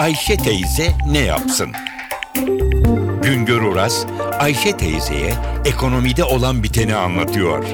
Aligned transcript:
Ayşe 0.00 0.36
teyze 0.36 0.92
ne 1.10 1.18
yapsın? 1.18 1.72
Güngör 3.22 3.62
Oras, 3.62 4.06
Ayşe 4.38 4.76
teyzeye 4.76 5.32
ekonomide 5.64 6.24
olan 6.24 6.62
biteni 6.62 6.94
anlatıyor. 6.94 7.64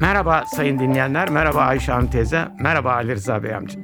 Merhaba 0.00 0.44
sayın 0.56 0.78
dinleyenler, 0.78 1.30
merhaba 1.30 1.60
Ayşe 1.60 1.92
Hanım 1.92 2.10
teyze, 2.10 2.48
merhaba 2.60 2.92
Ali 2.92 3.14
Rıza 3.14 3.42
Bey 3.42 3.54
amca. 3.54 3.80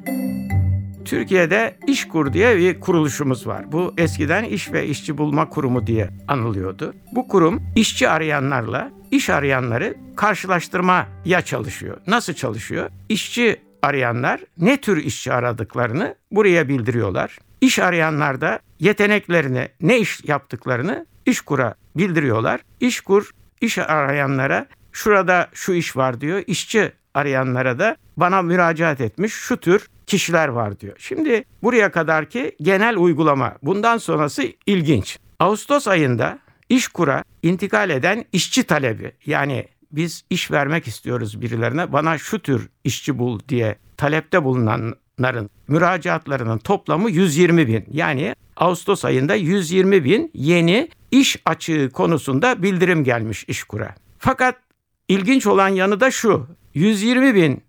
Türkiye'de 1.05 1.77
İşkur 1.87 2.33
diye 2.33 2.57
bir 2.57 2.81
kuruluşumuz 2.81 3.47
var. 3.47 3.73
Bu 3.73 3.95
eskiden 3.99 4.45
İş 4.45 4.73
ve 4.73 4.87
İşçi 4.87 5.19
Bulma 5.19 5.49
Kurumu 5.49 5.87
diye 5.87 6.11
anılıyordu. 6.29 6.95
Bu 7.15 7.29
kurum 7.29 7.63
işçi 7.77 8.09
arayanlarla 8.09 8.91
iş 9.11 9.31
arayanları 9.31 9.95
karşılaştırmaya 10.17 11.43
çalışıyor. 11.45 11.97
Nasıl 12.07 12.33
çalışıyor? 12.33 12.91
İşçi 13.09 13.68
arayanlar 13.83 14.41
ne 14.59 14.81
tür 14.81 14.97
işçi 14.97 15.33
aradıklarını 15.33 16.15
buraya 16.31 16.69
bildiriyorlar. 16.69 17.39
İş 17.61 17.79
arayanlar 17.79 18.41
da 18.41 18.61
yeteneklerini, 18.81 19.69
ne 19.81 19.99
iş 19.99 20.25
yaptıklarını 20.25 21.07
İşkur'a 21.27 21.75
bildiriyorlar. 21.97 22.61
İşkur 22.81 23.31
iş 23.61 23.79
arayanlara 23.79 24.67
şurada 24.93 25.49
şu 25.53 25.73
iş 25.73 25.97
var 25.97 26.21
diyor. 26.21 26.43
İşçi 26.47 26.93
arayanlara 27.15 27.79
da 27.79 27.97
bana 28.17 28.43
müracaat 28.43 29.01
etmiş 29.01 29.33
şu 29.33 29.57
tür 29.57 29.89
kişiler 30.07 30.49
var 30.49 30.81
diyor. 30.81 30.97
Şimdi 30.99 31.45
buraya 31.63 31.93
kadarki 31.93 32.57
genel 32.63 32.97
uygulama. 32.97 33.55
Bundan 33.63 33.99
sonrası 33.99 34.43
ilginç. 34.67 35.19
Ağustos 35.39 35.89
ayında 35.89 36.39
İşkur'a 36.69 37.25
intikal 37.43 37.91
eden 37.91 38.25
işçi 38.33 38.63
talebi 38.63 39.13
yani 39.27 39.69
biz 39.93 40.23
iş 40.31 40.51
vermek 40.51 40.89
istiyoruz 40.89 41.43
birilerine 41.43 41.93
bana 41.93 42.19
şu 42.19 42.39
tür 42.39 42.69
işçi 42.85 43.19
bul 43.19 43.41
diye 43.49 43.79
talepte 43.97 44.45
bulunanların 44.45 45.51
müracaatlarının 45.69 46.59
toplamı 46.59 47.11
120 47.11 47.67
bin. 47.69 47.85
Yani 47.93 48.35
Ağustos 48.57 49.05
ayında 49.05 49.35
120 49.35 50.05
bin 50.05 50.31
yeni 50.35 50.89
iş 51.11 51.37
açığı 51.45 51.91
konusunda 51.93 52.63
bildirim 52.63 53.05
gelmiş 53.05 53.45
İşkur'a. 53.49 53.95
Fakat 54.19 54.57
ilginç 55.09 55.47
olan 55.47 55.69
yanı 55.69 56.01
da 56.01 56.11
şu. 56.11 56.47
120 56.75 57.35
bin 57.35 57.63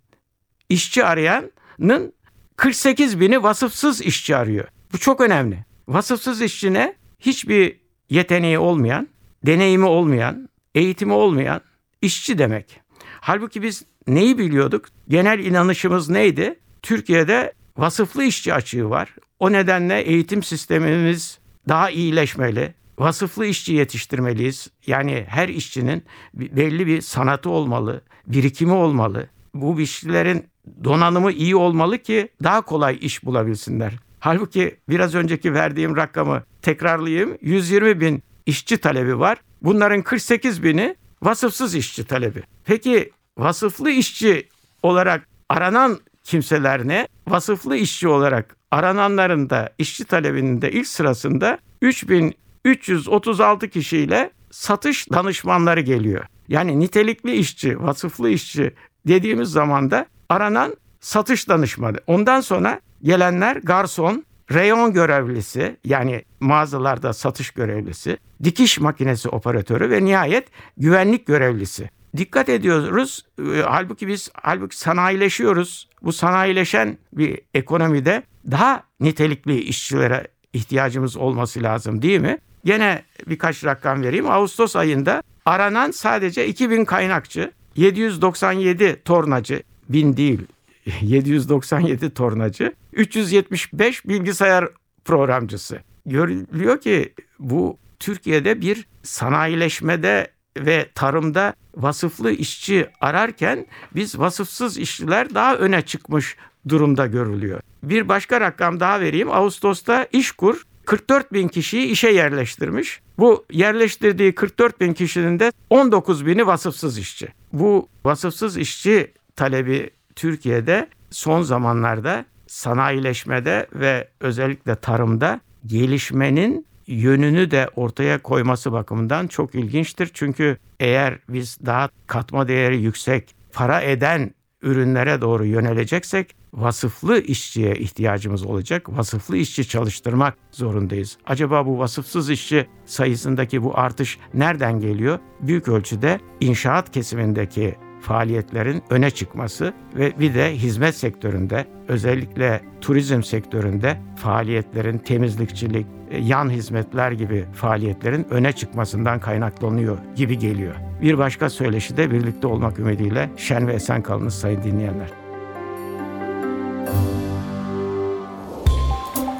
işçi 0.70 1.06
arayanın 1.06 2.14
48 2.56 3.20
bini 3.20 3.44
vasıfsız 3.44 4.02
işçi 4.02 4.36
arıyor. 4.36 4.67
Bu 4.94 4.97
çok 4.97 5.22
önemli. 5.22 5.66
Vasıfsız 5.88 6.42
işçine 6.42 6.95
hiçbir 7.20 7.80
yeteneği 8.09 8.59
olmayan, 8.59 9.08
deneyimi 9.45 9.86
olmayan, 9.86 10.50
eğitimi 10.75 11.14
olmayan 11.14 11.62
işçi 12.02 12.38
demek. 12.38 12.81
Halbuki 13.22 13.61
biz 13.61 13.83
neyi 14.08 14.38
biliyorduk? 14.38 14.86
Genel 15.08 15.39
inanışımız 15.39 16.09
neydi? 16.09 16.59
Türkiye'de 16.81 17.53
vasıflı 17.78 18.23
işçi 18.23 18.53
açığı 18.53 18.89
var. 18.89 19.16
O 19.39 19.52
nedenle 19.52 20.02
eğitim 20.02 20.44
sistemimiz 20.44 21.39
daha 21.67 21.89
iyileşmeli. 21.89 22.73
Vasıflı 23.00 23.45
işçi 23.45 23.73
yetiştirmeliyiz. 23.73 24.67
Yani 24.88 25.25
her 25.28 25.50
işçinin 25.50 26.03
belli 26.33 26.88
bir 26.88 27.02
sanatı 27.02 27.50
olmalı, 27.50 28.02
birikimi 28.28 28.73
olmalı. 28.73 29.28
Bu 29.53 29.81
işçilerin 29.81 30.45
donanımı 30.84 31.31
iyi 31.31 31.56
olmalı 31.56 31.97
ki 31.97 32.30
daha 32.44 32.61
kolay 32.61 32.97
iş 33.02 33.25
bulabilsinler. 33.25 33.94
Halbuki 34.19 34.78
biraz 34.89 35.16
önceki 35.16 35.53
verdiğim 35.53 35.97
rakamı 35.97 36.44
tekrarlayayım. 36.61 37.38
120 37.41 38.02
bin 38.02 38.23
işçi 38.45 38.78
talebi 38.78 39.19
var. 39.19 39.38
Bunların 39.61 40.02
48 40.02 40.63
bini 40.63 40.95
vasıfsız 41.22 41.75
işçi 41.75 42.03
talebi. 42.03 42.44
Peki 42.66 43.12
vasıflı 43.38 43.89
işçi 43.89 44.48
olarak 44.84 45.28
aranan 45.50 46.00
kimseler 46.23 46.88
ne? 46.88 47.08
Vasıflı 47.28 47.78
işçi 47.78 48.08
olarak 48.08 48.58
arananların 48.72 49.50
da 49.50 49.70
işçi 49.78 50.06
talebinin 50.06 50.62
de 50.62 50.72
ilk 50.72 50.88
sırasında 50.88 51.58
3336 51.81 53.70
kişiyle 53.70 54.31
satış 54.52 55.12
danışmanları 55.12 55.81
geliyor. 55.81 56.25
Yani 56.47 56.80
nitelikli 56.80 57.36
işçi, 57.36 57.84
vasıflı 57.84 58.30
işçi 58.30 58.74
dediğimiz 59.07 59.50
zaman 59.50 59.91
da 59.91 60.06
aranan 60.30 60.75
satış 61.00 61.50
danışmanı. 61.50 61.97
Ondan 62.07 62.41
sonra 62.41 62.80
gelenler 63.03 63.56
garson, 63.56 64.25
reyon 64.54 64.94
görevlisi 64.94 65.78
yani 65.84 66.24
mağazalarda 66.40 67.14
satış 67.14 67.52
görevlisi, 67.52 68.18
dikiş 68.44 68.80
makinesi 68.80 69.30
operatörü 69.30 69.90
ve 69.90 70.06
nihayet 70.06 70.48
güvenlik 70.78 71.26
görevlisi. 71.28 71.90
Dikkat 72.18 72.50
ediyoruz. 72.50 73.26
E, 73.40 73.62
halbuki 73.62 74.08
biz 74.08 74.32
halbuki 74.34 74.78
sanayileşiyoruz. 74.78 75.90
Bu 76.04 76.14
sanayileşen 76.14 76.98
bir 77.14 77.40
ekonomide 77.54 78.24
daha 78.52 78.84
nitelikli 79.00 79.62
işçilere 79.62 80.28
ihtiyacımız 80.54 81.18
olması 81.18 81.64
lazım 81.64 82.02
değil 82.02 82.20
mi? 82.20 82.38
Gene 82.66 83.04
birkaç 83.28 83.66
rakam 83.66 84.04
vereyim. 84.04 84.31
Ağustos 84.31 84.76
ayında 84.76 85.24
aranan 85.46 85.92
sadece 85.92 86.48
2000 86.48 86.86
kaynakçı, 86.86 87.52
797 87.76 89.02
tornacı, 89.06 89.64
bin 89.90 90.18
değil 90.18 90.40
797 91.02 92.10
tornacı, 92.10 92.74
375 93.00 94.06
bilgisayar 94.06 94.68
programcısı. 95.06 95.80
Görülüyor 96.06 96.82
ki 96.82 97.14
bu 97.40 97.78
Türkiye'de 98.00 98.62
bir 98.62 98.88
sanayileşmede 99.04 100.28
ve 100.58 100.90
tarımda 100.96 101.54
vasıflı 101.76 102.32
işçi 102.32 102.90
ararken 103.02 103.66
biz 103.96 104.20
vasıfsız 104.20 104.78
işçiler 104.78 105.36
daha 105.36 105.56
öne 105.56 105.82
çıkmış 105.82 106.36
durumda 106.70 107.08
görülüyor. 107.08 107.60
Bir 107.84 108.10
başka 108.10 108.42
rakam 108.42 108.80
daha 108.80 109.00
vereyim. 109.02 109.31
Ağustos'ta 109.31 110.08
İşkur 110.12 110.64
44 110.86 111.34
bin 111.34 111.48
kişiyi 111.48 111.88
işe 111.88 112.10
yerleştirmiş. 112.10 113.02
Bu 113.18 113.46
yerleştirdiği 113.52 114.36
44 114.36 114.81
bin 114.81 114.94
kişinin 114.94 115.40
de 115.40 115.52
19 115.70 116.26
bini 116.26 116.48
vasıfsız 116.48 116.98
işçi. 116.98 117.28
Bu 117.54 117.90
vasıfsız 118.06 118.58
işçi 118.58 119.14
talebi 119.36 119.90
Türkiye'de 120.16 120.88
son 121.12 121.42
zamanlarda 121.42 122.26
sanayileşmede 122.50 123.68
ve 123.74 124.08
özellikle 124.20 124.76
tarımda 124.76 125.42
gelişmenin 125.66 126.66
yönünü 126.88 127.52
de 127.52 127.70
ortaya 127.76 128.22
koyması 128.22 128.72
bakımından 128.72 129.28
çok 129.28 129.56
ilginçtir. 129.56 130.12
Çünkü 130.14 130.58
eğer 130.80 131.20
biz 131.30 131.58
daha 131.66 131.90
katma 132.08 132.48
değeri 132.48 132.82
yüksek, 132.82 133.36
para 133.54 133.82
eden 133.82 134.32
ürünlere 134.62 135.22
doğru 135.22 135.46
yöneleceksek 135.46 136.36
vasıflı 136.54 137.22
işçiye 137.22 137.76
ihtiyacımız 137.76 138.44
olacak. 138.44 138.98
Vasıflı 138.98 139.38
işçi 139.38 139.68
çalıştırmak 139.68 140.38
zorundayız. 140.52 141.18
Acaba 141.26 141.66
bu 141.66 141.80
vasıfsız 141.80 142.30
işçi 142.30 142.68
sayısındaki 142.86 143.64
bu 143.64 143.80
artış 143.80 144.18
nereden 144.34 144.80
geliyor? 144.80 145.20
Büyük 145.42 145.68
ölçüde 145.68 146.20
inşaat 146.40 146.92
kesimindeki 146.92 147.76
faaliyetlerin 148.02 148.84
öne 148.90 149.12
çıkması 149.12 149.74
ve 149.96 150.20
bir 150.20 150.36
de 150.36 150.56
hizmet 150.56 150.96
sektöründe 150.96 151.66
özellikle 151.88 152.62
turizm 152.82 153.24
sektöründe 153.24 153.98
faaliyetlerin 154.16 154.98
temizlikçilik, 154.98 155.88
e, 156.12 156.18
yan 156.18 156.50
hizmetler 156.50 157.12
gibi 157.12 157.46
faaliyetlerin 157.54 158.28
öne 158.30 158.52
çıkmasından 158.52 159.20
kaynaklanıyor 159.20 159.98
gibi 160.16 160.38
geliyor. 160.38 160.76
Bir 161.02 161.18
başka 161.18 161.50
söyleşi 161.50 161.98
de 161.98 162.12
birlikte 162.12 162.48
olmak 162.48 162.80
ümidiyle 162.80 163.30
şen 163.38 163.68
ve 163.68 163.74
esen 163.74 164.04
kalınız 164.04 164.34
sayın 164.34 164.64
dinleyenler. 164.64 165.10